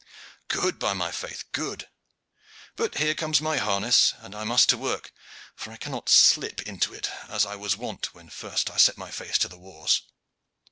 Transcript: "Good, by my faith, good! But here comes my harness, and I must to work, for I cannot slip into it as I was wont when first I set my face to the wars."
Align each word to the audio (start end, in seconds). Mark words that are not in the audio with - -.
"Good, 0.47 0.79
by 0.79 0.93
my 0.93 1.11
faith, 1.11 1.43
good! 1.51 1.87
But 2.75 2.97
here 2.97 3.13
comes 3.13 3.39
my 3.39 3.57
harness, 3.57 4.15
and 4.17 4.33
I 4.33 4.43
must 4.43 4.67
to 4.69 4.77
work, 4.79 5.13
for 5.55 5.71
I 5.71 5.77
cannot 5.77 6.09
slip 6.09 6.63
into 6.63 6.91
it 6.91 7.07
as 7.29 7.45
I 7.45 7.55
was 7.55 7.77
wont 7.77 8.11
when 8.11 8.31
first 8.31 8.71
I 8.71 8.77
set 8.77 8.97
my 8.97 9.11
face 9.11 9.37
to 9.37 9.47
the 9.47 9.59
wars." 9.59 10.01